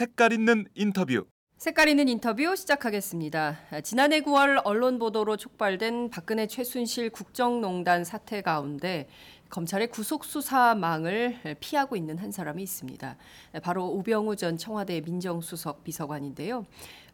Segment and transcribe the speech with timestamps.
[0.00, 1.26] 색깔 있는 인터뷰
[1.60, 3.58] 색깔 있는 인터뷰 시작하겠습니다.
[3.84, 9.08] 지난해 9월 언론 보도로 촉발된 박근혜 최순실 국정농단 사태 가운데
[9.50, 13.14] 검찰의 구속 수사망을 피하고 있는 한 사람이 있습니다.
[13.62, 16.64] 바로 우병우 전 청와대 민정수석 비서관인데요.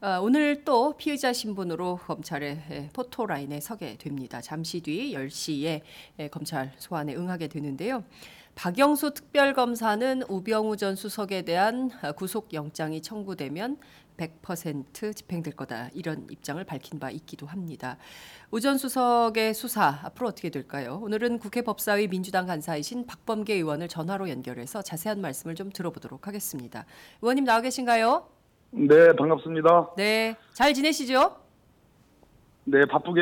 [0.00, 4.40] 어, 오늘 또 피의자 신분으로 검찰의 포토라인에 서게 됩니다.
[4.40, 5.80] 잠시 뒤 10시에
[6.30, 8.04] 검찰 소환에 응하게 되는데요.
[8.56, 13.76] 박영수 특별검사는 우병우 전 수석에 대한 구속 영장이 청구되면
[14.16, 17.98] 100% 집행될 거다 이런 입장을 밝힌 바 있기도 합니다.
[18.50, 21.00] 우전 수석의 수사 앞으로 어떻게 될까요?
[21.02, 26.86] 오늘은 국회 법사위 민주당 간사이신 박범계 의원을 전화로 연결해서 자세한 말씀을 좀 들어보도록 하겠습니다.
[27.22, 28.28] 의원님 나와 계신가요?
[28.70, 29.90] 네, 반갑습니다.
[29.96, 31.36] 네, 잘 지내시죠?
[32.64, 33.20] 네, 바쁘게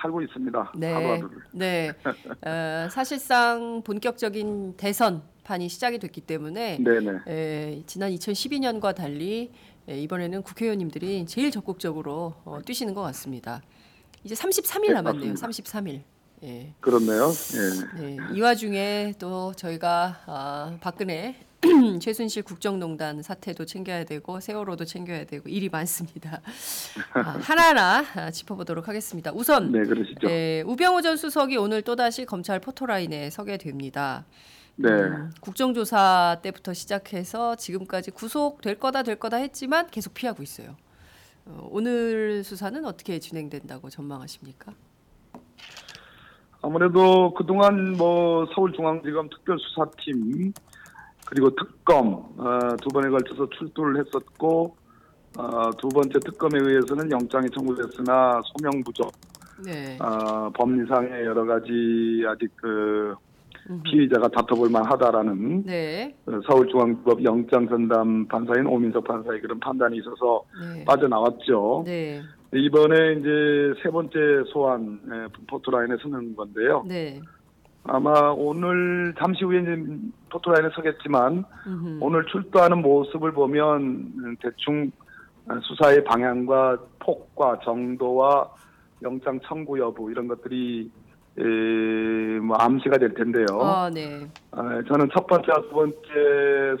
[0.00, 0.72] 살고 있습니다.
[0.76, 1.38] 네, 하루하루를.
[1.52, 1.92] 네.
[2.44, 6.78] 어, 사실상 본격적인 대선 판이 시작이 됐기 때문에.
[7.28, 9.52] 에, 지난 2012년과 달리
[9.88, 13.62] 에, 이번에는 국회의원님들이 제일 적극적으로 어, 뛰시는 것 같습니다.
[14.24, 15.32] 이제 33일 네, 남았네요.
[15.32, 15.48] 맞습니다.
[15.80, 16.02] 33일.
[16.44, 16.74] 예.
[16.80, 17.30] 그렇네요.
[17.96, 18.00] 예.
[18.00, 21.36] 네, 이 와중에 또 저희가 아, 박근혜
[22.00, 26.40] 최순실 국정농단 사태도 챙겨야 되고 세월호도 챙겨야 되고 일이 많습니다.
[27.14, 29.30] 아, 하나하나 아, 짚어보도록 하겠습니다.
[29.32, 30.28] 우선 네, 그러시죠.
[30.28, 34.24] 예, 우병우 전 수석이 오늘 또다시 검찰 포토라인에 서게 됩니다.
[34.76, 34.90] 네.
[34.90, 40.76] 음, 국정조사 때부터 시작해서 지금까지 구속될 거다 될 거다 했지만 계속 피하고 있어요.
[41.44, 44.72] 어, 오늘 수사는 어떻게 진행된다고 전망하십니까?
[46.62, 50.52] 아무래도 그동안 뭐 서울중앙지검 특별수사팀
[51.26, 54.76] 그리고 특검 어, 두 번에 걸쳐서 출두를 했었고
[55.38, 59.12] 어, 두 번째 특검에 의해서는 영장이 청구됐으나 소명 부족,
[59.64, 59.98] 네.
[59.98, 63.14] 어, 법리상의 여러 가지 아직 그.
[63.84, 66.14] 피의자가 다퉈볼 만하다라는 네.
[66.26, 70.84] 어, 서울중앙지법 영장전담 판사인 오민석 판사의 그런 판단이 있어서 네.
[70.84, 71.84] 빠져나왔죠.
[71.86, 72.20] 네.
[72.54, 74.18] 이번에 이제 세 번째
[74.52, 76.84] 소환 에, 포토라인에 서는 건데요.
[76.86, 77.20] 네.
[77.84, 79.84] 아마 오늘 잠시 후에 이제
[80.30, 81.98] 포토라인에 서겠지만 음흠.
[82.00, 84.90] 오늘 출두하는 모습을 보면 음, 대충
[85.62, 88.48] 수사의 방향과 폭과 정도와
[89.02, 90.90] 영장 청구 여부 이런 것들이
[91.38, 93.46] 에, 뭐 암시가 될 텐데요.
[93.60, 94.26] 아, 네.
[94.50, 95.96] 아, 저는 첫 번째, 두 번째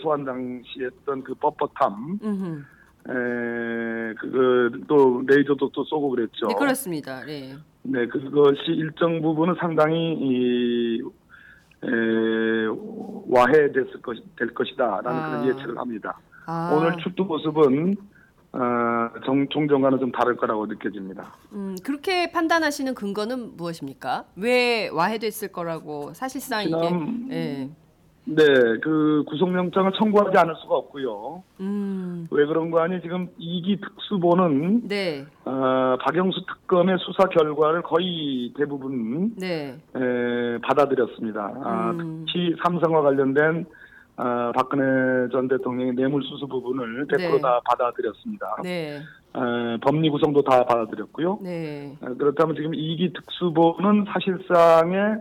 [0.02, 2.62] 소환 당시 했던 그 뻣뻣함, 음흠.
[3.08, 6.48] 에, 그거 또 레이저도 또 쏘고 그랬죠.
[6.48, 7.24] 네, 그렇습니다.
[7.24, 7.54] 네.
[7.82, 11.00] 네, 그것이 일정 부분은 상당히 이,
[11.84, 11.88] 에,
[13.28, 15.30] 와해됐을 것, 될 것이다라는 아.
[15.30, 16.18] 그런 예측을 합니다.
[16.46, 17.96] 아, 오늘 출두 모습은
[18.54, 18.58] 어,
[19.24, 21.32] 정, 종전과는 좀 다를 거라고 느껴집니다.
[21.52, 24.24] 음, 그렇게 판단하시는 근거는 무엇입니까?
[24.36, 27.68] 왜 와해됐을 거라고 사실상 이게 지난- 예.
[28.24, 28.44] 네,
[28.84, 31.42] 그 구속영장을 청구하지 않을 수가 없고요.
[31.58, 32.26] 음.
[32.30, 35.24] 왜 그런 거 아니 지금 이기 특수보는 네.
[35.44, 39.76] 어, 박영수 특검의 수사 결과를 거의 대부분 네.
[39.96, 41.52] 에, 받아들였습니다.
[41.64, 42.24] 아, 음.
[42.28, 43.66] 특히 삼성과 관련된
[44.16, 47.40] 어, 박근혜 전 대통령의 뇌물수수 부분을 100% 네.
[47.40, 48.56] 다 받아들였습니다.
[48.62, 48.96] 네.
[49.34, 51.38] 에, 법리 구성도 다 받아들였고요.
[51.42, 51.96] 네.
[52.00, 55.16] 에, 그렇다면 지금 이기 특수보는 사실상의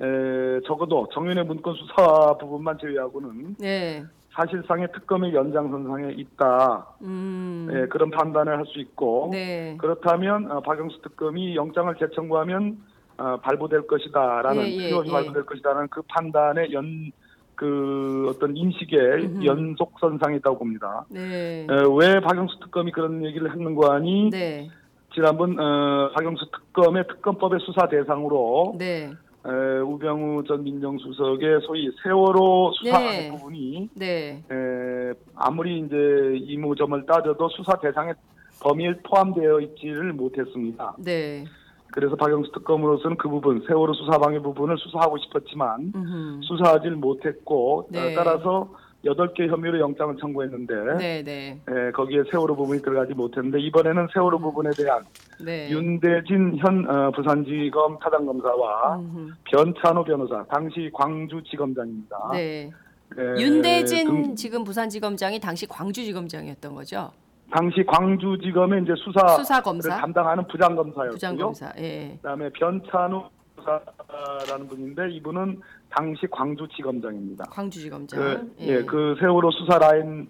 [0.00, 4.04] 에, 적어도 정윤의 문건 수사 부분만 제외하고는 네.
[4.34, 6.86] 사실상의 특검의 연장선상에 있다.
[7.02, 7.68] 음.
[7.72, 9.74] 에, 그런 판단을 할 수 있고 네.
[9.78, 12.78] 그렇다면 어, 박영수 특검이 영장을 재청구하면
[13.16, 15.10] 어, 발부될 것이다라는 예, 예, 예.
[15.10, 17.10] 발부될 것이다라는 그 판단의 연
[17.58, 19.30] 그 어떤 인식의
[20.36, 21.04] 있다고 봅니다.
[21.10, 21.66] 네.
[21.68, 24.30] 에, 왜 박영수 특검이 그런 얘기를 했는 거 아니?
[24.30, 24.68] 네.
[25.12, 29.10] 지난번 어, 박영수 특검의 특검법의 수사 대상으로 네.
[29.44, 33.28] 에, 우병우 전 민정수석의 소위 세월호 수사 네.
[33.30, 34.44] 부분이 네.
[34.52, 35.96] 에, 아무리 이제
[36.40, 38.14] 이무점을 따져도 수사 대상의
[38.60, 40.94] 범위에 포함되어 있지를 못했습니다.
[40.98, 41.44] 네.
[41.92, 46.40] 그래서 박영수 특검으로서는 그 부분, 세월호 수사 방해 부분을 수사하고 싶었지만 음흠.
[46.42, 48.12] 수사하지 못했고 네.
[48.14, 48.68] 어, 따라서
[49.04, 51.60] 여덟 개 혐의로 영장을 청구했는데 네, 네.
[51.68, 55.04] 에, 거기에 세월호 부분이 들어가지 못했는데 이번에는 세월호 부분에 대한
[55.44, 55.70] 네.
[55.70, 59.30] 윤대진 현 어, 부산지검 차장검사와 음흠.
[59.44, 62.16] 변찬호 변호사, 당시 광주지검장입니다.
[62.32, 62.70] 네.
[63.18, 67.10] 에, 윤대진 등- 지금 부산지검장이 당시 광주지검장이었던 거죠?
[67.50, 71.12] 당시 광주지검의 이제 수사 검사, 담당하는 부장검사였고요.
[71.12, 71.72] 부장검사.
[71.78, 72.16] 예.
[72.16, 73.24] 그다음에 변찬우
[73.56, 75.60] 수사라는 분인데 이분은
[75.90, 77.46] 당시 광주지검장입니다.
[77.50, 78.20] 광주지검장.
[78.20, 80.26] 그, 예, 그 세월호 수사 라인의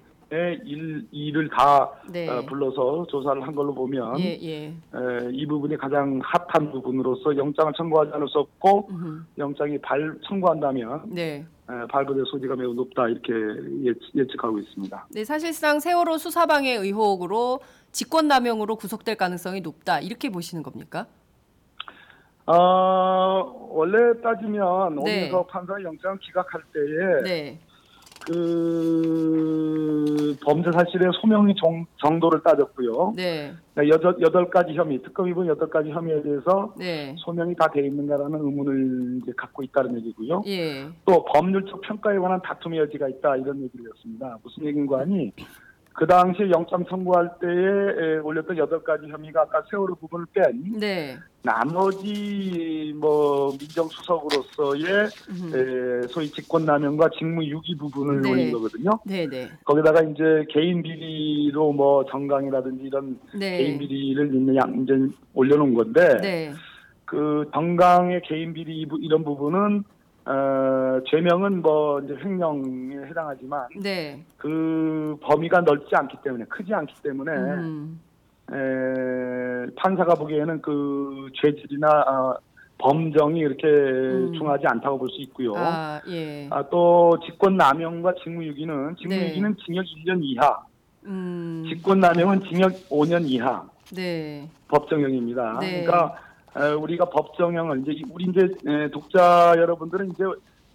[0.65, 2.29] 일, 일을 다 네.
[2.29, 4.67] 어, 불러서 조사를 한 걸로 보면 예, 예.
[4.67, 4.73] 에,
[5.33, 9.23] 이 부분이 가장 핫한 부분으로서 영장을 청구하지 않을 수 없고 음흠.
[9.39, 11.45] 영장이 발 청구한다면 네.
[11.71, 13.33] 에, 발부될 소지가 매우 높다 이렇게
[13.85, 15.07] 예측, 예측하고 있습니다.
[15.11, 17.61] 네, 사실상 세월호 수사방해 의혹으로
[17.93, 20.01] 직권남용으로 구속될 가능성이 높다.
[20.01, 21.07] 이렇게 보시는 겁니까?
[22.47, 25.01] 어, 원래 따지면 네.
[25.03, 27.59] 오민석 판사 영장 기각할 때에 네.
[28.29, 33.15] 그 범죄 사실의 소명의 정, 정도를 따졌고요.
[33.17, 33.53] 네.
[33.89, 37.15] 여덟, 여덟 가지 혐의, 특검이 본 여덟 가지 혐의에 대해서 네.
[37.19, 40.43] 소명이 다 돼 있는가라는 의문을 이제 갖고 있다는 얘기고요.
[40.47, 40.87] 예.
[41.05, 44.39] 또 법률적 평가에 관한 다툼의 여지가 있다 이런 얘기를 했습니다.
[44.43, 45.33] 무슨 얘기인가 하니
[45.99, 51.17] 그 당시에 영장 청구할 때에 에, 올렸던 여덟 가지 혐의가 아까 세월호 부분을 뺀 네.
[51.43, 55.53] 나머지 뭐 민정수석으로서의 음.
[55.53, 58.31] 에, 소위 직권남용과 직무유기 부분을 네.
[58.31, 58.91] 올린 거거든요.
[59.05, 59.49] 네, 네.
[59.65, 63.79] 거기다가 이제 개인 비리로 뭐 정강이라든지 이런 개인 네.
[63.79, 64.95] 비리를 있는 양 이제
[65.35, 66.53] 올려놓은 건데 네.
[67.07, 69.83] 그 정강의 개인 비리 이런 부분은
[70.31, 74.23] 어, 죄명은 뭐 이제 횡령에 해당하지만 네.
[74.37, 77.99] 그 범위가 넓지 않기 때문에 크지 않기 때문에 음.
[78.53, 78.55] 에,
[79.77, 82.37] 판사가 보기에는 그 죄질이나 어,
[82.77, 83.67] 범정이 이렇게
[84.37, 85.55] 중하지 않다고 볼 수 있고요.
[85.57, 86.49] 아, 아, 예.
[86.71, 90.59] 또 직권남용과 직무유기는 직무유기는 징역 1년 이하,
[91.07, 91.65] 음.
[91.69, 93.65] 직권남용은 징역 5년 이하
[93.95, 94.47] 네.
[94.69, 95.59] 법정형입니다.
[95.61, 95.85] 네.
[95.85, 96.28] 그러니까 에,
[96.67, 100.25] 우리가 법 정형을 이제 이- 우리 이제 에, 독자 여러분들은 이제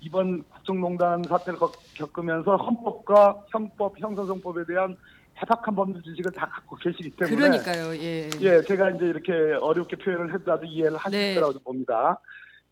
[0.01, 4.95] 이번 국정농단 사태를 겪- 겪으면서 헌법과 형법, 형사성법에 대한
[5.41, 7.95] 해박한 법률 지식을 다 갖고 계시기 때문에 그러니까요.
[7.95, 8.29] 예.
[8.41, 9.31] 예, 제가 이제 이렇게
[9.61, 11.35] 어렵게 표현을 해도 이해를 하실 네.
[11.35, 12.19] 거라고 봅니다.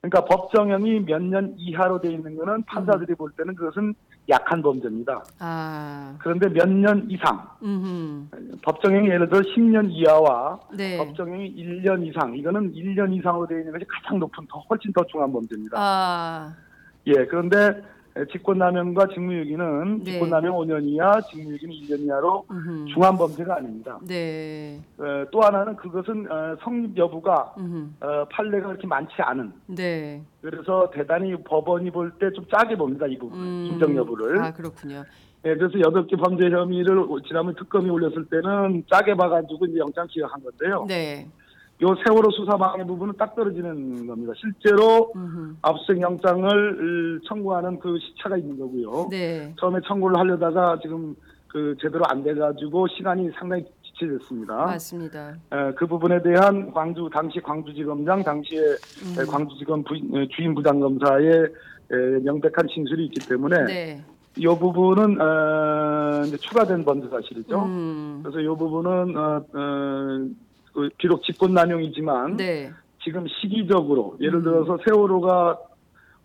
[0.01, 3.93] 그러니까 법정형이 몇 년 이하로 돼 있는 거는 판사들이 볼 때는 그것은
[4.29, 5.23] 약한 범죄입니다.
[5.39, 6.15] 아.
[6.19, 8.29] 그런데 몇 년 이상, 음.
[8.63, 10.97] 법정형이 예를 들어 10년 이하와 네.
[10.97, 15.31] 법정형이 1년 이상, 이거는 1년 이상으로 되어 있는 것이 가장 높은, 더 훨씬 더 중한
[15.33, 15.75] 범죄입니다.
[15.77, 16.53] 아.
[17.07, 17.81] 예, 그런데
[18.31, 20.11] 직권남용과 직무유기는 네.
[20.11, 22.85] 직권남용 5년 이하, 직무유기는 1년 이하로 음.
[22.93, 23.97] 중한 범죄가 아닙니다.
[24.05, 24.79] 네.
[24.97, 27.95] 어, 또 하나는 그것은 어, 성립 여부가 음.
[28.01, 30.21] 어, 판례가 그렇게 많지 않은 네.
[30.41, 33.65] 그래서 대단히 법원이 볼 때 좀 짜게 봅니다 이 부분 음.
[33.71, 35.03] 인정 여부를 아, 그렇군요.
[35.45, 40.39] 예, 그래서 여덟 개 범죄 혐의를 지난번 특검이 올렸을 때는 짜게 봐가지고 이제 영장 기각한
[40.43, 40.85] 건데요.
[40.87, 41.27] 네.
[41.81, 44.33] 요 세월호 수사 방해 부분은 딱 떨어지는 겁니다.
[44.37, 45.57] 실제로 음.
[45.63, 49.07] 압수수색 영장을 청구하는 그 시차가 있는 거고요.
[49.09, 49.53] 네.
[49.59, 51.15] 처음에 청구를 하려다가 지금
[51.47, 54.55] 그 제대로 안 돼가지고 시간이 상당히 지체됐습니다.
[54.55, 55.35] 맞습니다.
[55.51, 59.15] 에, 그 부분에 대한 광주 당시 광주지검장 당시에 음.
[59.19, 61.29] 에, 광주지검 부, 에, 주임 부장검사의
[61.91, 64.05] 에, 명백한 진술이 있기 때문에 네.
[64.37, 67.59] 이 부분은 어, 이제 추가된 범죄 사실이죠.
[67.65, 68.21] 음.
[68.23, 70.27] 그래서 이 부분은 어, 어,
[70.73, 72.71] 그 비록 직권남용이지만 네.
[73.03, 74.43] 지금 시기적으로 예를 음.
[74.43, 75.59] 들어서 세월호가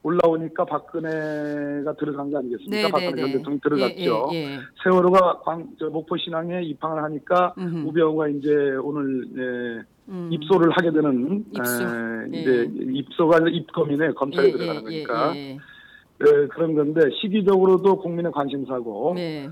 [0.02, 2.76] 올라오니까 박근혜가 들어간 거 아니겠습니까?
[2.76, 3.32] 네, 박근혜 네, 전 네.
[3.32, 4.28] 대통령이 들어갔죠.
[4.32, 4.58] 예, 예, 예.
[4.84, 7.88] 세월호가 광, 저 목포 신항에 입항을 하니까 음흠.
[7.88, 8.50] 우병우가 이제
[8.82, 10.28] 오늘 예, 음.
[10.30, 11.82] 입소를 하게 되는 입소.
[11.82, 12.40] 에, 예.
[12.40, 15.59] 이제 입소가 아니라 입검이네 검찰에 들어가는 거니까 예, 예.
[16.20, 19.49] 예, 그런 건데 시기적으로도 국민의 관심사고 네.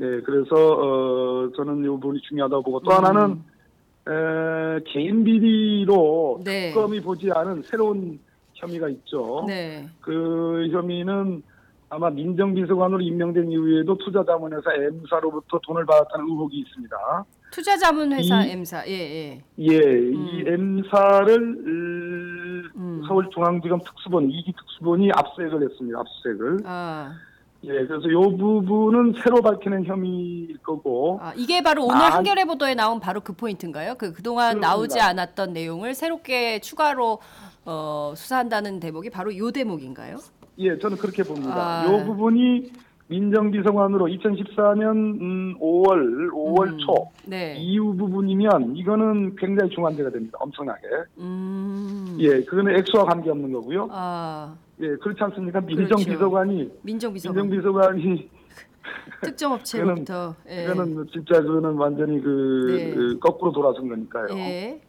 [0.00, 2.96] 예, 그래서 어, 저는 이 부분이 중요하다고 보고 또 음.
[2.96, 3.42] 하나는
[4.08, 6.68] 에, 개인 비리로 네.
[6.70, 8.18] 특검이 보지 않은 새로운
[8.54, 9.44] 혐의가 있죠.
[9.46, 9.86] 네.
[10.00, 11.42] 그 혐의는
[11.88, 16.96] 아마 민정비서관으로 임명된 이후에도 투자자문회사 M사로부터 돈을 받았다는 의혹이 있습니다.
[17.52, 18.86] 투자자문회사 이- M사.
[18.88, 19.42] 예, 예.
[19.58, 23.02] 예, 이 M사를 음, 음.
[23.06, 26.00] 서울중앙지검 특수본 이기 특수본이 압수수색을 했습니다.
[26.00, 26.58] 압수수색을.
[26.64, 27.12] 아,
[27.66, 31.18] 예, 그래서 이 부분은 새로 밝히는 혐의일 거고.
[31.20, 33.96] 아, 이게 바로 오늘 아, 한겨레 보도에 나온 바로 그 포인트인가요?
[33.96, 34.68] 그 그동안 그렇습니다.
[34.68, 37.18] 나오지 않았던 내용을 새롭게 추가로
[37.64, 40.18] 어, 수사한다는 대목이 바로 요 대목인가요?
[40.58, 41.82] 예, 저는 그렇게 봅니다.
[41.82, 41.84] 아.
[41.86, 42.70] 이 부분이
[43.08, 46.78] 민정비서관으로 2014년 음, 5월 5월 음.
[46.78, 47.56] 초 네.
[47.56, 50.38] 이후 부분이면 이거는 굉장히 중한죄가 됩니다.
[50.40, 50.80] 엄청나게.
[51.18, 52.16] 음.
[52.20, 53.88] 예, 그거는 액수와 관계 없는 거고요.
[53.90, 55.60] 아, 예, 그렇지 않습니까?
[55.60, 55.96] 그렇죠.
[55.96, 58.30] 민정비서관이 민정비서관 민정비서관이
[59.22, 60.64] 특정 업체로부터 예.
[60.64, 62.94] 이거는 진짜 그거는 완전히 그, 네.
[62.94, 64.26] 그 거꾸로 돌아선 거니까요.
[64.38, 64.80] 예.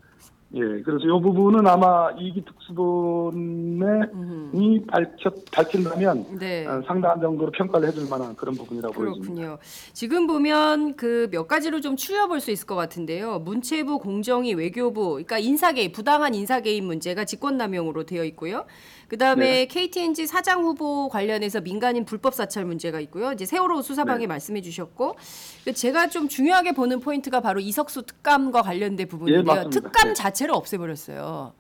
[0.54, 3.82] 예, 그래서 이 부분은 아마 이기 특수본이
[4.14, 4.86] 음.
[4.88, 6.66] 밝혔, 밝힌다면 네.
[6.66, 9.34] 어, 상당한 정도로 평가를 해줄 만한 그런 부분이라고 보여집니다.
[9.34, 9.58] 그렇군요.
[9.92, 13.40] 지금 보면 그 몇 가지로 좀 추려볼 수 있을 것 같은데요.
[13.40, 18.66] 문체부, 공정위, 외교부, 그러니까 인사 개입, 부당한 인사 개입 문제가 직권남용으로 되어 있고요.
[19.08, 19.66] 그다음에 네.
[19.66, 23.32] KTNG 사장 후보 관련해서 민간인 불법 사찰 문제가 있고요.
[23.32, 24.28] 이제 세월호 수사방에 네.
[24.28, 25.16] 말씀해 주셨고
[25.64, 29.64] 그 제가 좀 중요하게 보는 포인트가 바로 이석수 특감과 관련된 부분인데요.
[29.66, 29.70] 예.
[29.70, 30.14] 특감 네.
[30.14, 31.54] 자체를 없애버렸어요.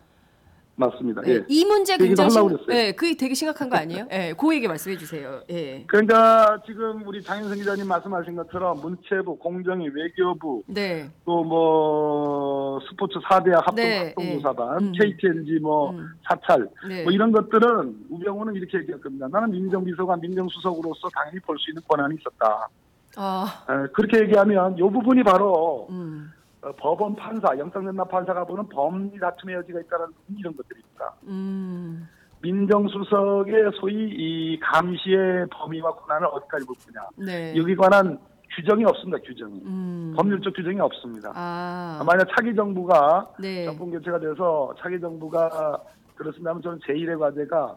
[0.81, 1.21] 맞습니다.
[1.23, 1.45] 네, 예.
[1.47, 2.67] 이 문제 그 굉장히 심, 그랬어요.
[2.67, 4.07] 네, 그게 되게 심각한 거 아니에요?
[4.11, 5.41] 예, 그 얘기 말씀해 주세요.
[5.49, 5.83] 예.
[5.87, 11.09] 그러니까 지금 우리 장윤성 기자님 말씀하신 것처럼 문체부, 공정위, 외교부, 네.
[11.25, 14.91] 또뭐 스포츠 4대학 합동 네, 합동조사반, 음.
[14.91, 16.09] KTNG 뭐 음.
[16.29, 17.03] 사찰 네.
[17.03, 19.27] 뭐 이런 것들은 우병우는 이렇게 얘기할 겁니다.
[19.31, 22.69] 나는 민정비서관, 민정수석으로서 당연히 볼 수 있는 권한이 있었다.
[23.15, 26.31] 아, 에, 그렇게 얘기하면 이 부분이 바로 음.
[26.61, 31.13] 어, 법원 판사, 영장전담 판사가 보는 법리 다툼의 여지가 있다는 이런 것들입니다.
[31.27, 32.07] 음.
[32.41, 37.07] 민정수석의 소위 이 감시의 범위와 권한을 어디까지 볼 거냐.
[37.17, 37.55] 네.
[37.55, 38.17] 여기 관한
[38.55, 39.17] 규정이 없습니다.
[39.23, 39.61] 규정이.
[39.65, 40.13] 음.
[40.15, 41.31] 법률적 규정이 없습니다.
[41.35, 42.03] 아.
[42.05, 43.65] 만약 차기 정부가 네.
[43.65, 45.81] 정권 교체가 돼서 차기 정부가
[46.15, 47.75] 그렇습니다면 저는 제1의 과제가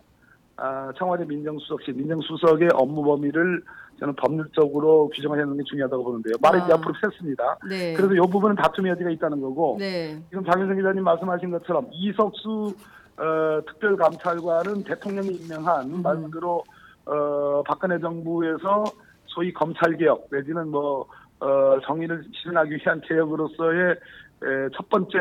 [0.57, 3.63] 아, 청와대 민정수석실, 민정수석의 업무 범위를
[4.01, 6.35] 저는 법률적으로 규정하는 게 중요하다고 보는데요.
[6.41, 6.77] 말을 이제 아.
[6.77, 7.59] 앞으로 셌습니다.
[7.69, 7.93] 네.
[7.93, 10.19] 그래서 이 부분은 다툼의 여지가 있다는 거고 네.
[10.31, 12.75] 지금 장윤성 기자님 말씀하신 것처럼 이석수
[13.19, 16.03] 어, 특별감찰관은 대통령이 임명한 음.
[16.03, 16.65] 말 그대로
[17.05, 18.85] 어, 박근혜 정부에서
[19.27, 21.07] 소위 검찰개혁 내지는 뭐
[21.41, 23.95] 어, 정의를 실현하기 위한 개혁으로서의 에,
[24.75, 25.19] 첫 번째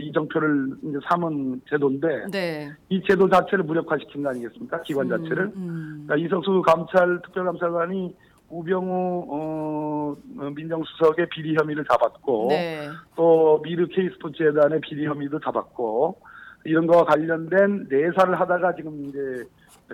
[0.00, 2.70] 이정표를 이제 삼은 제도인데 네.
[2.88, 4.82] 이 제도 자체를 무력화시킨 거 아니겠습니까?
[4.82, 5.52] 기관 자체를.
[5.56, 6.04] 음.
[6.06, 8.14] 그러니까 이석수 감찰 특별감찰관이
[8.48, 12.88] 우병우 어, 어, 민정수석의 비리 혐의를 잡았고 네.
[13.16, 16.20] 또 미르 K스포츠 재단의 비리 혐의도 잡았고
[16.64, 19.44] 이런 거와 관련된 내사를 하다가 지금 이제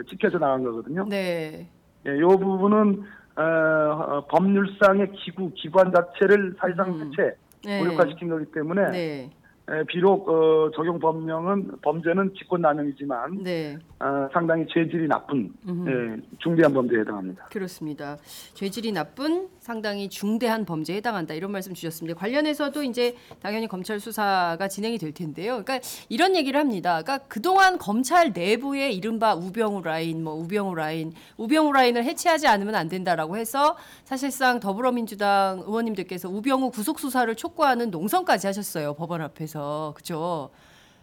[0.09, 1.07] 찍혀져 나간 거거든요.
[1.09, 1.69] 네.
[2.07, 3.05] 예, 요 부분은
[3.37, 7.11] 어, 어, 법률상의 기구 기관 자체를 사실상 음.
[7.13, 7.81] 해체 네.
[7.81, 9.31] 무력화시킨 거기 때문에 네.
[9.69, 13.79] 에, 비록 어, 적용 법령은 범죄는 직권남용이지만 네.
[13.99, 15.87] 어, 상당히 죄질이 나쁜 음.
[15.89, 17.47] 예, 중대한 범죄에 해당합니다.
[17.47, 18.19] 그렇습니다.
[18.53, 22.19] 죄질이 나쁜 상당히 중대한 범죄에 해당한다 이런 말씀 주셨습니다.
[22.19, 25.63] 관련해서도 이제 당연히 검찰 수사가 진행이 될 텐데요.
[25.65, 27.01] 그러니까 이런 얘기를 합니다.
[27.03, 32.89] 그러니까 그동안 검찰 내부에 이른바 우병우 라인, 뭐 우병우 라인, 우병우 라인을 해체하지 않으면 안
[32.89, 40.51] 된다라고 해서 사실상 더불어민주당 의원님들께서 우병우 구속 수사를 촉구하는 농성까지 하셨어요 법원 앞에서 그죠?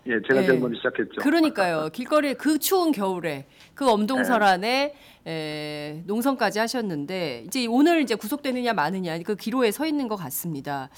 [0.07, 0.47] 예, 제가 예.
[0.47, 1.21] 제일 먼저 시작했죠.
[1.21, 1.89] 그러니까요.
[1.93, 4.93] 길거리 그 추운 겨울에 그 엄동설안에
[5.25, 10.89] 에, 농성까지 하셨는데 이제 오늘 이제 구속되느냐 마느냐 그 기로에 서 있는 것 같습니다.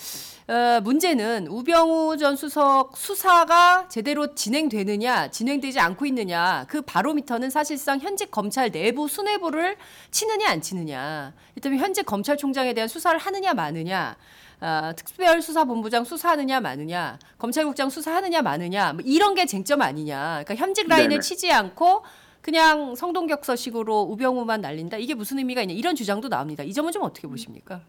[0.47, 8.31] 어, 문제는 우병우 전 수석 수사가 제대로 진행되느냐 진행되지 않고 있느냐 그 바로미터는 사실상 현직
[8.31, 9.75] 검찰 내부 수뇌부를
[10.09, 14.17] 치느냐 안 치느냐 일단 현직 검찰총장에 대한 수사를 하느냐 마느냐
[14.65, 20.41] 아, 특별수사본부장 수사하느냐 마느냐, 검찰국장 수사하느냐 마느냐, 뭐 이런 게 쟁점 아니냐.
[20.43, 21.19] 그러니까 현직 라인을 네네.
[21.21, 22.01] 치지 않고
[22.41, 24.97] 그냥 성동격서식으로 우병우만 날린다.
[24.97, 25.75] 이게 무슨 의미가 있냐.
[25.75, 26.63] 이런 주장도 나옵니다.
[26.63, 27.81] 이 점은 좀 어떻게 보십니까?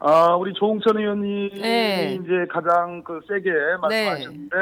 [0.00, 2.18] 아, 우리 조홍천 의원님이 네.
[2.20, 4.56] 이제 가장 그 세게 말씀하셨는데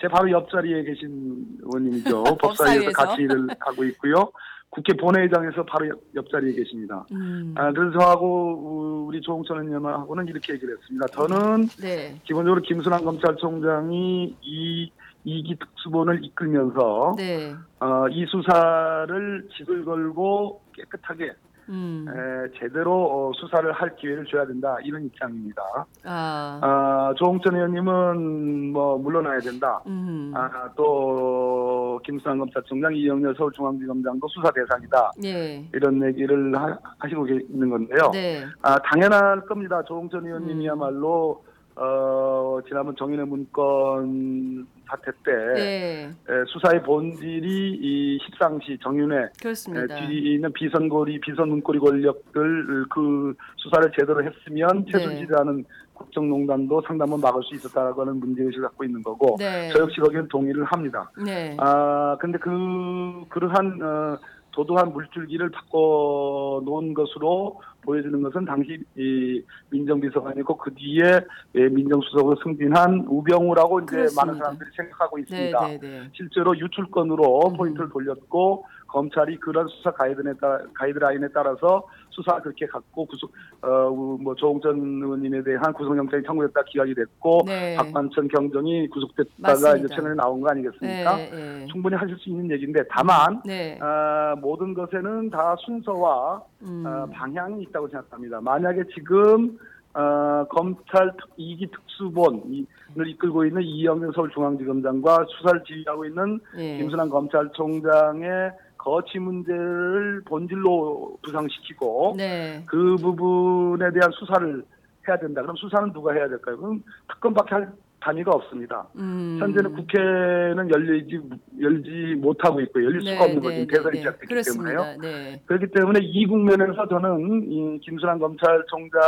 [0.00, 2.24] 제 바로 옆자리에 계신 의원님이죠.
[2.42, 2.90] 법사위에서.
[2.90, 4.32] 같이 일을 하고 있고요.
[4.70, 7.04] 국회 본회의장에서 바로 옆, 옆자리에 계십니다.
[7.12, 11.06] 음, 아, 그래서 저하고 우리 조홍천 의원님하고는 이렇게 얘기를 했습니다.
[11.08, 14.90] 저는 네, 기본적으로 김순환 검찰총장이 이
[15.24, 21.32] 이기 특수본을 이끌면서 네, 어, 이 수사를 직을 걸고 깨끗하게
[21.68, 25.62] 음, 에, 제대로 어, 수사를 할 기회를 줘야 된다 이런 입장입니다.
[26.04, 29.80] 아, 아, 조홍천 의원님은 뭐 물러나야 된다.
[29.86, 35.12] 음, 아, 또 김수환 검찰총장, 이영렬 서울중앙지검장도 수사 대상이다.
[35.20, 38.10] 네, 이런 얘기를 하, 하시고 있는 건데요.
[38.12, 39.82] 네, 아, 당연할 겁니다.
[39.82, 41.42] 조홍천 의원님이야말로
[41.76, 49.94] 어, 지난번 정인의 문건 사태 때 네, 에, 수사의 본질이 이 십상시 정윤회 그렇습니다.
[49.94, 54.92] 에, 뒤에 있는 비선고리, 비선 문고리 권력들 그 수사를 제대로 했으면 네.
[54.92, 55.64] 최순실이라는
[55.94, 60.64] 국정농단도 상당히 막을 수 있었다라고 하는 문제의식을 갖고 있는 거고 네, 저 역시 거기는 동의를
[60.64, 61.10] 합니다.
[61.24, 64.18] 네, 아 근데 그 그러한 어,
[64.58, 71.20] 도도한 물줄기를 바꿔 놓은 것으로 보여지는 것은 당시 이 민정비서관이고 그 뒤에
[71.54, 74.24] 예, 민정수석으로 승진한 우병우라고 이제 그렇습니다.
[74.24, 75.66] 많은 사람들이 생각하고 네, 있습니다.
[75.68, 77.56] 네, 네, 실제로 유출건으로 음.
[77.56, 83.30] 포인트를 돌렸고 검찰이 그런 수사 가이드에 따라 가이드라인에 따라서 수사 그렇게 갖고 구속
[83.62, 87.76] 어뭐 조홍천 의원님에 대한 구속영장이 청구됐다 기각이 됐고 네.
[87.76, 89.76] 박관천 경정이 구속됐다가 맞습니다.
[89.76, 91.16] 이제 최근에 나온 거 아니겠습니까?
[91.16, 91.66] 네, 네.
[91.70, 93.78] 충분히 하실 수 있는 얘기인데 다만 네.
[93.80, 96.84] 아, 모든 것에는 다 순서와 음.
[96.86, 98.40] 어, 방향이 있다고 생각합니다.
[98.40, 99.58] 만약에 지금
[99.94, 102.66] 어, 검찰 특- 이기 특수본을
[103.08, 106.78] 이끌고 있는 이영현 서울중앙지검장과 수사를 지휘하고 있는 예.
[106.78, 108.52] 김순환 검찰총장의
[108.88, 112.62] 거취 문제를 본질로 부상시키고 네.
[112.66, 114.64] 그 부분에 대한 수사를
[115.06, 115.42] 해야 된다.
[115.42, 116.56] 그럼 수사는 누가 해야 될까요?
[116.56, 118.86] 그럼 특검밖에 할 단위가 없습니다.
[118.96, 119.36] 음.
[119.40, 121.20] 현재는 국회는 열리지
[121.60, 123.66] 열지 못하고 있고 열릴 수가 없는 거죠.
[123.66, 124.70] 대선이 시작됐기 그렇습니다.
[124.70, 125.00] 때문에요.
[125.02, 125.42] 네.
[125.44, 129.00] 그렇기 때문에 이 국면에서 저는 이 김순환 검찰총장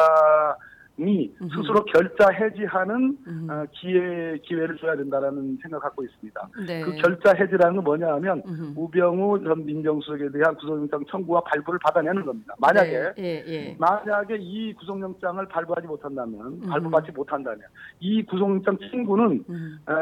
[1.08, 1.30] 이.
[1.40, 3.48] 스스로 결자 해지하는 음.
[3.50, 6.48] 어, 기회 기회를 줘야 된다라는 생각 갖고 있습니다.
[6.66, 6.82] 네.
[6.82, 8.72] 그 결자 해지라는 건 뭐냐 하면 음흠.
[8.76, 12.54] 우병우 전 민정수석에 대한 구속영장 청구와 발부를 받아내는 겁니다.
[12.58, 13.12] 만약에 네.
[13.18, 13.76] 예, 예.
[13.78, 16.68] 만약에 이 구속영장을 발부하지 못한다면 음.
[16.68, 17.60] 발부받지 못한다면
[18.00, 19.78] 이 구속영장 청구는 음.
[19.88, 19.92] 에,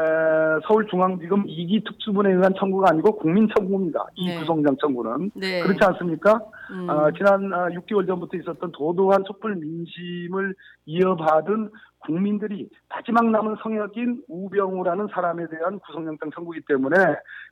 [0.67, 4.05] 서울중앙지검 이기 특수본에 의한 청구가 아니고 국민 청구입니다.
[4.15, 4.39] 이 네.
[4.39, 5.61] 구속영장 청구는 네.
[5.61, 6.41] 그렇지 않습니까?
[6.71, 6.89] 음.
[6.89, 15.07] 아, 지난 아, 6개월 전부터 있었던 도도한 촛불 민심을 이어받은 국민들이 마지막 남은 성역인 우병우라는
[15.11, 16.95] 사람에 대한 구속영장 청구이기 때문에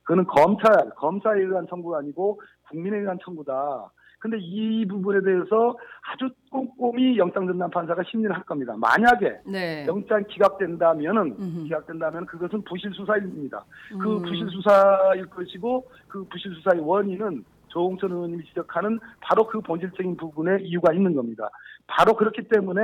[0.04, 3.90] 그는 검찰, 검사에 의한 청구가 아니고 국민에 의한 청구다.
[4.20, 8.74] 근데 이 부분에 대해서 아주 꼼꼼히 영장 전담 판사가 심리를 할 겁니다.
[8.76, 9.86] 만약에 네.
[9.86, 11.62] 영장 기각된다면은 음흠.
[11.64, 13.64] 기각된다면 그것은 부실 수사입니다.
[13.90, 14.22] 그 음.
[14.22, 20.92] 부실 수사일 것이고 그 부실 수사의 원인은 조홍천 의원님이 지적하는 바로 그 본질적인 부분에 이유가
[20.92, 21.48] 있는 겁니다.
[21.86, 22.80] 바로 그렇기 때문에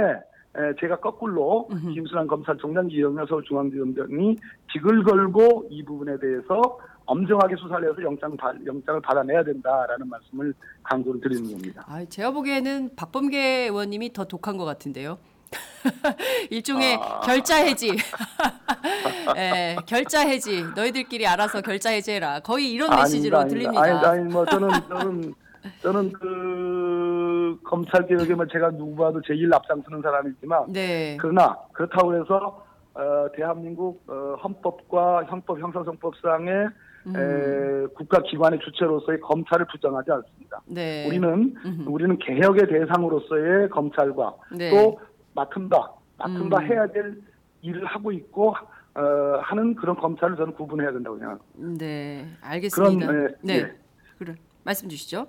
[0.57, 1.69] 에, 제가 거꾸로.
[1.93, 4.37] 김순환 검찰총장 이영렬 서울중앙지검장이
[4.73, 11.21] 직을 걸고 이 부분에 대해서 엄정하게 수사를 해서 영장 발- 영장을 받아내야 된다라는 말씀을 강조를
[11.21, 11.85] 드리는 겁니다.
[11.89, 15.19] 아, 제가 보기에는 박범계 의원님이 더 독한 것 같은데요.
[16.51, 17.21] 일종의 아.
[17.21, 17.91] 결자 해지.
[19.37, 20.65] 예, 결자 해지.
[20.75, 22.41] 너희들끼리 알아서 결자 해지해라.
[22.41, 23.83] 거의 이런 메시지로 아닙니다, 들립니다.
[23.83, 24.11] 아닙니다.
[24.11, 25.35] 아니, 아니, 뭐 저는 저는
[25.83, 31.17] 저는 그 검찰 개혁에 뭐 제가 누구봐도 제일 앞장서는 사람이지만 네.
[31.21, 36.69] 그러나 그렇다고 해서 어, 대한민국 어, 헌법과 형법 형사성법상의
[37.07, 37.17] 음.
[37.17, 40.61] 에, 국가기관의 주체로서의 검찰을 부정하지 않습니다.
[40.67, 41.07] 네.
[41.07, 41.89] 우리는 음흠.
[41.89, 44.71] 우리는 개혁의 대상으로서의 검찰과 네.
[44.71, 44.99] 또
[45.35, 46.67] 맡은 바 맡은 바 음.
[46.67, 47.21] 해야 될
[47.63, 48.55] 일을 하고 있고
[48.95, 51.85] 어, 하는 그런 검찰을 저는 구분해야 된다고 생각합니다.
[51.85, 52.29] 네.
[52.41, 53.07] 알겠습니다.
[53.07, 53.63] 그런, 네, 네.
[53.63, 53.79] 네.
[54.19, 54.35] 그래.
[54.63, 55.27] 말씀 주시죠.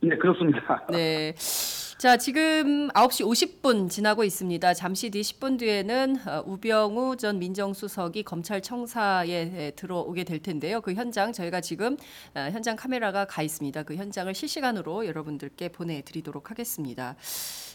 [0.00, 0.86] 네 그렇습니다.
[0.90, 1.34] 네.
[2.04, 3.24] 자, 지금 9시
[3.62, 4.74] 50분 지나고 있습니다.
[4.74, 10.80] 잠시 뒤 10분 뒤에는 어, 우병우 전 민정수석이 검찰청사에 에, 들어오게 될 텐데요.
[10.82, 11.96] 그 현장 저희가 지금
[12.34, 13.84] 어, 현장 카메라가 가 있습니다.
[13.84, 17.16] 그 현장을 실시간으로 여러분들께 보내드리도록 하겠습니다.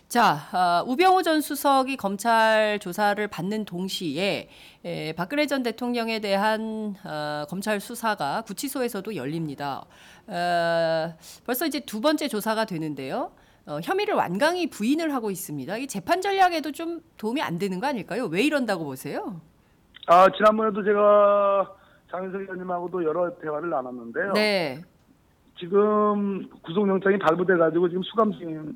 [0.09, 4.49] 자, 어, 우병우 전 수석이 검찰 조사를 받는 동시에
[4.83, 9.85] 에, 박근혜 전 대통령에 대한 어, 검찰 수사가 구치소에서도 열립니다.
[10.25, 11.13] 어,
[11.45, 13.31] 벌써 이제 두 번째 조사가 되는데요.
[13.67, 15.77] 어, 혐의를 완강히 부인을 하고 있습니다.
[15.77, 18.25] 이 재판 전략에도 좀 도움이 안 되는 거 아닐까요?
[18.25, 19.39] 왜 이런다고 보세요?
[20.07, 21.71] 아 지난번에도 제가
[22.09, 24.33] 장윤석 의원님하고도 여러 대화를 나눴는데요.
[24.33, 24.81] 네,
[25.59, 28.75] 지금 구속영장이 발부돼 가지고 지금 수감 중인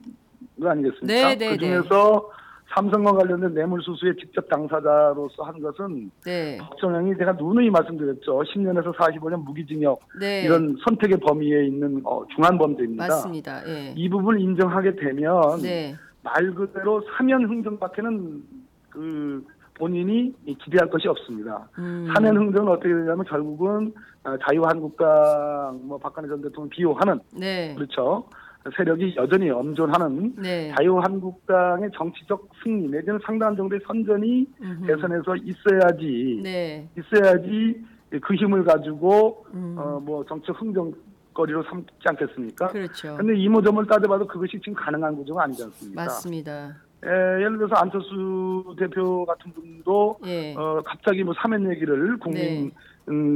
[0.59, 1.05] 거 아니겠습니까?
[1.07, 2.29] 네, 네, 그 중에서
[2.75, 8.41] 삼성과 관련된 뇌물수수의 직접 당사자로서 한 것은 네, 박정영이 제가 누누이 말씀드렸죠.
[8.41, 13.07] 10년에서 45년 무기징역 네, 이런 선택의 범위에 있는 어, 중한 범죄입니다.
[13.07, 13.67] 맞습니다.
[13.67, 18.43] 예, 이 부분을 인정하게 되면 네, 말 그대로 사면 흥정밖에는
[18.89, 21.67] 그 본인이 기대할 것이 없습니다.
[21.77, 28.25] 음, 사면 흥정은 어떻게 되냐면 결국은 어, 자유한국당 뭐 박근혜 전 대통령 비호하는 네, 그렇죠
[28.75, 34.87] 세력이 여전히 엄존하는 네, 자유한국당의 정치적 승리 내지는 상당한 정도의 선전이 음흠.
[34.87, 37.83] 대선에서 있어야지 네, 있어야지
[38.21, 40.93] 그 힘을 가지고 음, 어뭐 정치적 흥정
[41.33, 42.67] 거리로 삼지 않겠습니까?
[42.67, 43.17] 그렇죠.
[43.17, 46.03] 근데 이모저모를 따져봐도 그것이 지금 가능한 구조가 아니지 않습니까?
[46.05, 46.75] 맞습니다.
[47.05, 52.17] 에, 예를 들어서 안철수 대표 같은 분도 예, 어, 갑자기 뭐 사면 얘기를 네.
[52.19, 52.71] 국민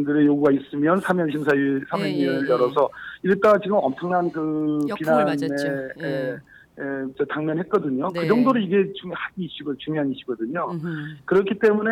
[0.05, 2.89] 들의 요구가 있으면 사면 심사위 사면위를 예, 예, 열어서
[3.23, 5.89] 이랬다가 지금 엄청난 그 역풍을 비난에 맞았죠.
[6.01, 6.37] 예.
[7.29, 8.09] 당면했거든요.
[8.13, 8.21] 네.
[8.21, 10.69] 그 정도로 이게 중요한 이슈고 중요한 이슈거든요.
[10.71, 10.87] 음흠.
[11.25, 11.91] 그렇기 때문에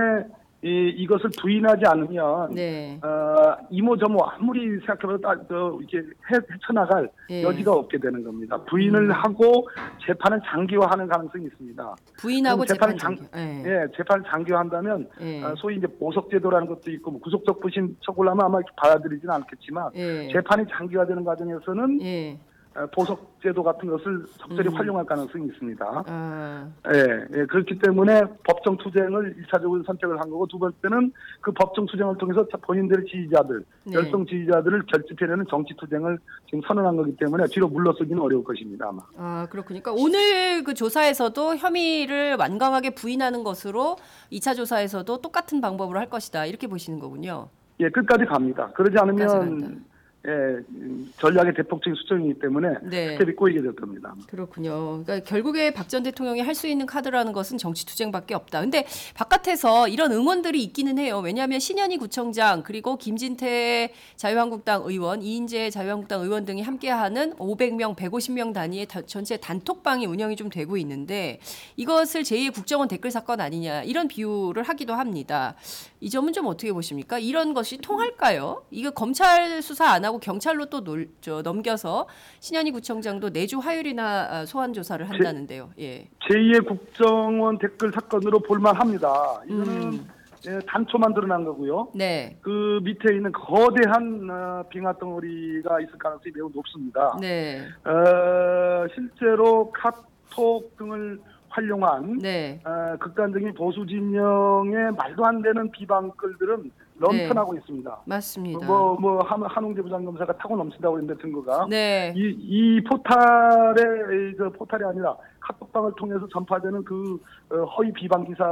[0.66, 3.00] 이, 이것을 부인하지 않으면 네.
[3.04, 7.44] 어, 이모저모 아무리 생각해봐도 딱, 저, 이렇게 헤, 헤쳐나갈 예.
[7.44, 8.58] 여지가 없게 되는 겁니다.
[8.68, 9.68] 부인을 하고
[10.04, 11.96] 재판을 장기화하는 가능성이 있습니다.
[12.20, 13.24] 부인하고 재판 장- 장기.
[13.38, 13.64] 예.
[13.64, 15.44] 예, 재판을 장기화한다면 예.
[15.44, 20.30] 어, 소위 이제 보석제도라는 것도 있고 뭐 구속적 부심 처벌하면 아마 받아들이지는 않겠지만 예.
[20.34, 22.40] 재판이 장기화되는 과정에서는 예.
[22.76, 24.76] 어, 보석 제도 같은 것을 적절히 음.
[24.76, 26.04] 활용할 가능성이 있습니다.
[26.08, 26.70] 아.
[26.94, 32.18] 예, 예, 그렇기 때문에 법정 투쟁을 일차적으로 선택을 한 거고 두 번째는 그 법정 투쟁을
[32.18, 33.94] 통해서 본인들의 지지자들, 네.
[33.94, 39.02] 열성 지지자들을 결집해내는 정치 투쟁을 지금 선언한 거기 때문에 뒤로 물러서기는 어려울 것입니다 아마.
[39.18, 39.80] 아, 그렇군요.
[39.82, 43.96] 그러니까 오늘 그 조사에서도 혐의를 완강하게 부인하는 것으로
[44.34, 46.46] 2차 조사에서도 똑같은 방법으로 할 것이다.
[46.46, 47.48] 이렇게 보시는 거군요.
[47.80, 48.70] 예, 끝까지 갑니다.
[48.74, 48.98] 그러지.
[48.98, 49.86] 않으면
[50.28, 53.14] 예, 음, 전략의 대폭적인 수정이기 때문에 네.
[53.18, 54.16] 스텝이 꼬이게 될 겁니다.
[54.28, 55.04] 그렇군요.
[55.04, 58.62] 그러니까 결국에 박 전 대통령이 할 수 있는 카드라는 것은 정치 투쟁밖에 없다.
[58.62, 61.20] 근데 바깥에서 이런 응원들이 있기는 해요.
[61.24, 68.86] 왜냐하면 신현희 구청장 그리고 김진태 자유한국당 의원, 이인재 자유한국당 의원 등이 함께하는 500명, 150명 단위의
[68.88, 71.40] 다- 전체 단톡방이 운영이 좀 되고 있는데
[71.76, 75.56] 이것을 제2의 국정원 댓글 사건 아니냐 이런 비유를 하기도 합니다.
[76.00, 77.20] 이 점은 좀 어떻게 보십니까?
[77.20, 78.64] 이런 것이 통할까요?
[78.72, 82.08] 이거 검찰 수사 안 하고 경찰로 또 놀, 저, 넘겨서
[82.40, 85.72] 신현희 구청장도 내주 화요일이나 아, 소환 조사를 한다는데요.
[85.80, 86.08] 예.
[86.30, 89.42] 제2의 국정원 댓글 사건으로 볼만합니다.
[89.48, 90.08] 이거는 음.
[90.48, 91.90] 예, 단초만 드러난 거고요.
[91.96, 92.38] 네.
[92.42, 97.18] 그 밑에 있는 거대한 어, 빙하 덩어리가 있을 가능성이 매우 높습니다.
[97.20, 97.62] 네.
[97.84, 102.60] 어, 실제로 카톡 등을 활용한 네.
[102.66, 107.90] 어, 극단적인 보수 진영의 말도 안 되는 비방 글들은 넘쳐나고 있습니다.
[107.90, 107.96] 네.
[108.06, 108.66] 맞습니다.
[108.66, 111.68] 뭐, 뭐, 한, 한웅재 부장검사가 타고 넘친다고 했는데 증거가.
[111.70, 112.14] 네.
[112.16, 118.46] 이, 이 포탈의, 이, 저 포탈이 아니라 카톡방을 통해서 전파되는 그 어, 허위 비방 기사,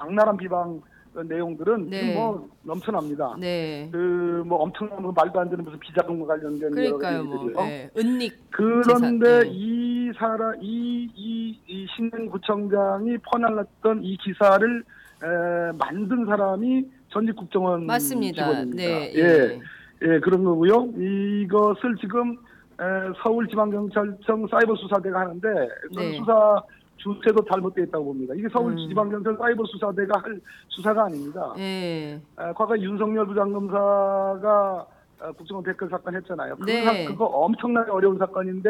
[0.00, 0.80] 악랄한 비방
[1.14, 2.14] 어, 내용들은 네.
[2.14, 3.36] 뭐 넘쳐납니다.
[3.38, 3.88] 네.
[3.92, 7.18] 그뭐 엄청난 뭐 말도 안 되는 무슨 비자금과 관련된 그러니까요.
[7.18, 7.66] 여러 뭐 얘기들이요.
[7.70, 7.90] 예.
[7.96, 9.42] 은닉 그런데 재산, 네.
[9.46, 14.84] 이 사람 이이 이 신현구청장이 퍼날랐던 이 기사를
[15.22, 18.44] 에, 만든 사람이 전직 국정원 맞습니다.
[18.44, 18.82] 직원입니다.
[18.82, 19.12] 네.
[19.16, 19.60] 예.
[20.02, 20.92] 예, 그런 거고요.
[20.96, 22.32] 이것을 지금
[22.80, 22.84] 에,
[23.22, 25.48] 서울지방경찰청 사이버 수사대가 하는데
[25.96, 26.16] 네.
[26.18, 26.62] 수사
[26.98, 28.34] 주체도 잘못되어 있다고 봅니다.
[28.34, 28.48] 이게 음.
[28.50, 31.52] 서울지방경찰 사이버 수사대가 할 수사가 아닙니다.
[31.58, 32.14] 예.
[32.14, 32.20] 에,
[32.54, 34.86] 과거 윤석열 부장검사가
[35.20, 36.54] 어, 국정원 댓글 사건 했잖아요.
[36.56, 36.84] 그 네.
[36.84, 38.68] 사- 그거 엄청나게 어려운 사건인데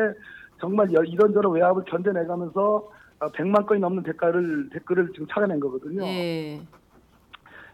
[0.58, 6.02] 정말 여- 이런저런 외압을 견뎌내가면서 어, 100만 건이 넘는 댓글을 댓글을 지금 찾아낸 거거든요.
[6.04, 6.60] 예.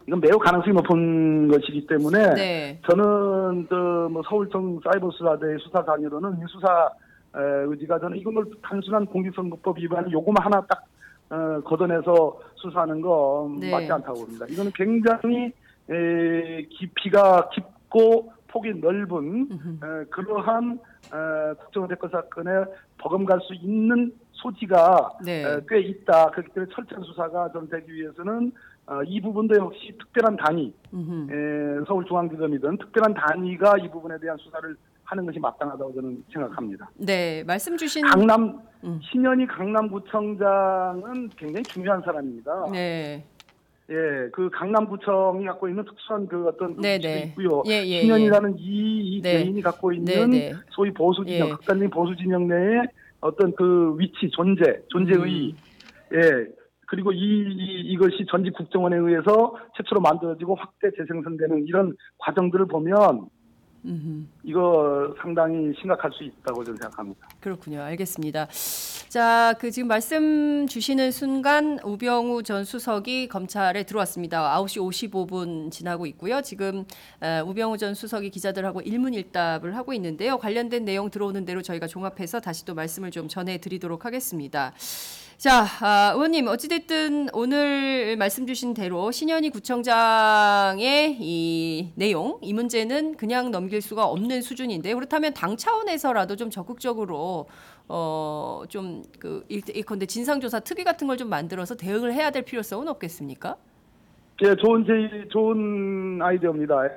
[0.07, 2.79] 이건 매우 가능성이 높은 것이기 때문에 네.
[2.87, 6.89] 저는 저뭐 서울청 사이버수사대 수사관으로는 이 수사
[7.35, 10.83] 에, 의지가 저는 이건 뭐 단순한 공직선거법 위반 요거만 하나 딱
[11.29, 13.71] 어, 걷어내서 수사하는 거 네.
[13.71, 14.45] 맞지 않다고 봅니다.
[14.47, 15.51] 이거는 굉장히
[15.89, 22.51] 에, 깊이가 깊고 폭이 넓은 에, 그러한 에, 국정원 댓글 사건에
[22.99, 25.43] 버금갈 수 있는 소지가 네.
[25.43, 26.27] 에, 꽤 있다.
[26.27, 28.51] 그렇기 때문에 철저한 수사가 전 되기 위해서는
[28.87, 30.73] 어, 이 부분도 역시 특별한 단위.
[31.31, 36.89] 에, 서울중앙지검이든 특별한 단위가 이 부분에 대한 수사를 하는 것이 마땅하다고 저는 생각합니다.
[36.95, 37.43] 네.
[37.45, 38.99] 말씀 주신 강남 음.
[39.03, 42.65] 신현희 강남구청장은 굉장히 중요한 사람입니다.
[42.71, 43.25] 네.
[43.87, 47.23] 예, 그 강남구청이 갖고 있는 특수한 그 어떤 네, 위치도 네.
[47.27, 47.63] 있고요.
[47.67, 49.43] 예, 예, 신현이라는 이, 이 네.
[49.43, 50.53] 개인이 갖고 있는 네, 네.
[50.71, 51.51] 소위 보수 진영, 예.
[51.51, 52.81] 극단적인 보수 진영 내에
[53.21, 55.57] 어떤 그 위치, 존재, 존재의 음.
[56.15, 56.64] 예.
[56.87, 63.29] 그리고 이, 이 이것이 전직 국정원에 의해서 최초로 만들어지고 확대 재생산되는 이런 과정들을 보면
[63.85, 64.25] 음흠.
[64.43, 67.27] 이거 상당히 심각할 수 있다고 저는 생각합니다.
[67.39, 67.81] 그렇군요.
[67.81, 68.47] 알겠습니다.
[69.09, 74.59] 자, 그 지금 말씀 주시는 순간 우병우 전 수석이 검찰에 들어왔습니다.
[74.59, 76.41] 9시 55분 지나고 있고요.
[76.41, 76.83] 지금
[77.21, 80.37] 에, 우병우 전 수석이 기자들하고 일문일답을 하고 있는데요.
[80.37, 84.73] 관련된 내용 들어오는 대로 저희가 종합해서 다시 또 말씀을 좀 전해드리도록 하겠습니다.
[85.37, 93.51] 자, 아, 의원님 어찌됐든 오늘 말씀 주신 대로 신현희 구청장의 이 내용, 이 문제는 그냥
[93.51, 97.47] 넘길 수가 없는 수준인데 그렇다면 당 차원에서라도 좀 적극적으로
[97.87, 103.55] 어, 어좀그 일컨대 진상조사 특위 같은 걸 좀 만들어서 대응을 해야 될 필요성은 없겠습니까?
[104.43, 106.85] 예, 좋은 제 좋은 아이디어입니다.
[106.85, 106.89] 예.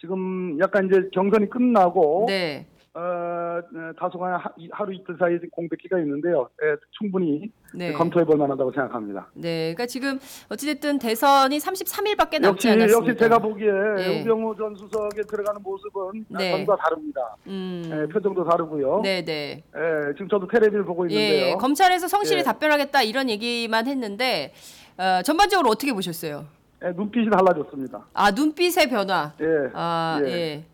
[0.00, 2.66] 지금 약간 이제 경선이 끝나고 네,
[2.96, 6.48] 어, 어, 다소간 하, 하루 이틀 사이에 공백기가 있는데요.
[6.62, 9.28] 예, 충분히 네, 검토해 볼 만하다고 생각합니다.
[9.34, 9.74] 네.
[9.74, 13.10] 그러니까 지금 어찌됐든 대선이 33일밖에 남지 역시 않았습니다.
[13.10, 14.20] 역시 제가 보기에 예.
[14.22, 16.52] 우병우 전 수석에 들어가는 모습은 네.
[16.52, 17.36] 전과 다릅니다.
[17.46, 19.02] 음, 예, 표정도 다르고요.
[19.02, 19.62] 네, 네.
[19.76, 21.48] 예, 지금 저도 텔레비를 보고 있는데요.
[21.48, 22.44] 예, 검찰에서 성실히 예.
[22.44, 24.54] 답변하겠다 이런 얘기만 했는데
[24.96, 26.46] 어, 전반적으로 어떻게 보셨어요?
[26.82, 28.06] 예, 눈빛이 달라졌습니다.
[28.14, 29.34] 아 눈빛의 변화.
[29.42, 30.64] 예, 아 예.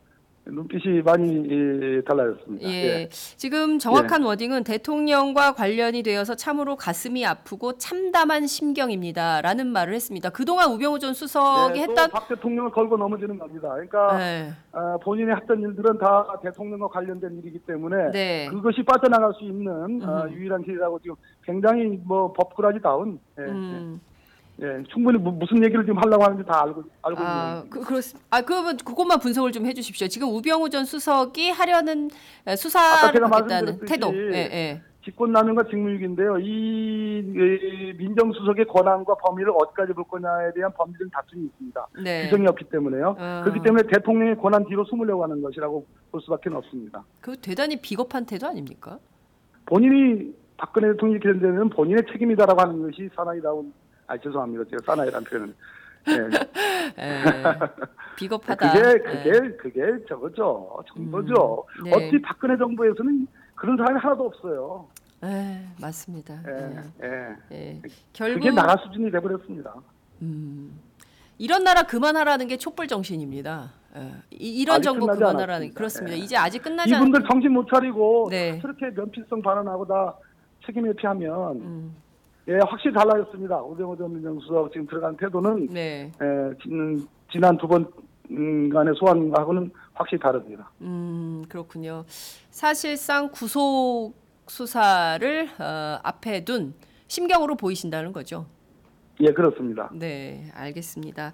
[0.47, 0.51] 예.
[0.51, 2.69] 눈빛이 많이 예, 달라졌습니다.
[2.69, 3.09] 예.
[3.11, 10.31] 지금 정확한 워딩은 대통령과 관련이 되어서 참으로 가슴이 아프고 참담한 심경입니다라는 말을 했습니다.
[10.31, 13.69] 그동안 우병우 전 수석이 네, 했던 또박 대통령을 걸고 넘어지는 겁니다.
[13.71, 14.51] 그러니까 네.
[14.73, 18.49] 어, 본인이 했던 일들은 다 대통령과 관련된 일이기 때문에 네.
[18.49, 24.01] 그것이 빠져나갈 수 있는 어, 유일한 길이라고 지금 굉장히 뭐 법꾸라지다운 예, 음.
[24.01, 24.12] 예,
[24.63, 28.27] 예, 충분히 무, 무슨 얘기를 지금 하려고 하는지 다 알고 알고 아, 있는 그, 그렇습니다.
[28.31, 30.07] 아, 그러면 그것만 분석을 좀 해주십시오.
[30.09, 32.11] 지금 우병우 전 수석이 하려는
[32.47, 34.15] 에, 수사를 제가 받겠다는 말씀드렸듯이 태도.
[34.15, 34.83] 예, 예.
[35.05, 36.39] 직권남용과 직무유기인데요.
[36.39, 36.45] 이,
[37.19, 41.87] 이 민정수석의 권한과 범위를 어디까지 볼 거냐에 대한 법리적 다툼이 있습니다.
[42.05, 42.25] 네.
[42.27, 43.17] 규정이 없기 때문에요.
[43.19, 43.41] 어.
[43.43, 47.03] 그렇기 때문에 대통령의 권한 뒤로 숨으려고 하는 것이라고 볼 수밖에 없습니다.
[47.21, 49.01] 그 대단히 비겁한 태도 아닙니까?
[49.67, 53.73] 본인이 박근혜 대통령이 이렇게 된 데는 본인의 책임이다라고 하는 것이 사나이다운
[54.13, 54.65] 아 죄송합니다.
[54.71, 55.55] 제가 사나이라는
[56.09, 56.13] 예.
[57.03, 57.33] 예.
[58.17, 58.73] 비겁하다.
[58.73, 58.99] 그게 예.
[58.99, 60.83] 그게 그게 저거죠.
[60.89, 61.65] 정도죠.
[61.79, 61.95] 음, 네.
[61.95, 64.89] 어찌 박근혜 정부에서는 그런 사람이 하나도 없어요.
[65.25, 66.43] 예, 맞습니다.
[66.47, 67.07] 예, 예.
[67.07, 67.37] 예.
[67.53, 67.81] 예.
[67.81, 69.75] 그게 결국 나라 수준이 돼버렸습니다.
[70.21, 70.79] 음,
[71.39, 73.71] 이런 나라 그만하라는 게 촛불 정신입니다.
[73.97, 74.13] 예.
[74.31, 75.79] 이, 아직 정부 그만하라는 않았습니다.
[75.79, 76.17] 그렇습니다.
[76.19, 76.21] 예.
[76.21, 78.59] 이제 아직 끝나지 이분들 않은 정신 못 차리고 네.
[78.59, 80.17] 그렇게 면피성 발언하고 다
[80.67, 81.97] 책임 회피하면 음,
[82.49, 83.63] 예 확실히 달라졌습니다.
[83.63, 86.11] 오병호 전 민정수석 지금 들어간 태도는 네.
[86.21, 90.71] 예, 지난, 지난 두 번간의 소환하고는 확실히 다릅니다.
[90.81, 92.05] 음, 그렇군요.
[92.51, 94.15] 사실상 구속
[94.49, 96.75] 수사를 어, 앞에 둔
[97.07, 98.47] 심경으로 보이신다는 거죠.
[99.21, 99.89] 예 그렇습니다.
[99.93, 101.33] 네, 알겠습니다.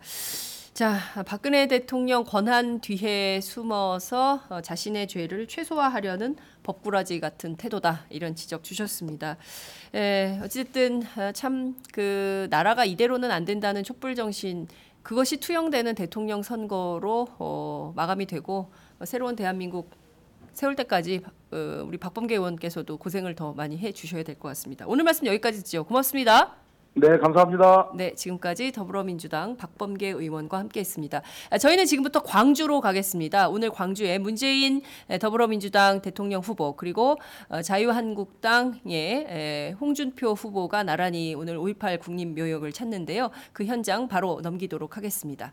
[0.79, 8.63] 자, 박근혜 대통령 권한 뒤에 숨어서 어, 자신의 죄를 최소화하려는 법꾸라지 같은 태도다 이런 지적
[8.63, 9.39] 주셨습니다.
[9.97, 11.03] 예, 어쨌든
[11.35, 14.69] 참 그 나라가 이대로는 안 된다는 촛불 정신
[15.03, 19.91] 그것이 투영되는 대통령 선거로 어, 마감이 되고 어, 새로운 대한민국
[20.53, 24.85] 세울 때까지 어, 우리 박범계 의원께서도 고생을 더 많이 해 주셔야 될 것 같습니다.
[24.87, 25.83] 오늘 말씀 여기까지 듣죠.
[25.83, 26.68] 고맙습니다.
[26.95, 27.91] 네 감사합니다.
[27.95, 31.23] 네, 지금까지 더불어민주당 박범계 의원과 함께했습니다.
[31.51, 33.49] 아, 저희는 지금부터 광주로 가겠습니다.
[33.49, 37.17] 오늘 광주에 문재인 에, 더불어민주당 대통령 후보 그리고
[37.49, 43.31] 어, 자유한국당의 에, 홍준표 후보가 나란히 오늘 5.18 국립묘역을 찾는데요.
[43.53, 45.53] 그 현장 바로 넘기도록 하겠습니다.